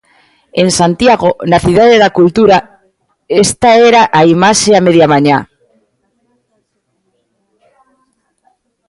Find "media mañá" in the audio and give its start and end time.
4.87-5.39